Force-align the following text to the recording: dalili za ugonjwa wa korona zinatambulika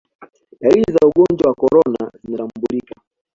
dalili 0.61 0.93
za 0.93 1.07
ugonjwa 1.07 1.47
wa 1.49 1.55
korona 1.55 2.11
zinatambulika 2.23 2.95